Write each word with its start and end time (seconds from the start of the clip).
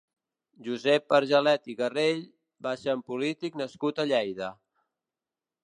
Josep 0.67 1.13
Agelet 1.17 1.69
i 1.73 1.75
Garrell 1.83 2.23
va 2.69 2.73
ser 2.85 2.97
un 3.01 3.05
polític 3.13 3.61
nascut 3.63 4.05
a 4.05 4.09
Lleida. 4.15 4.51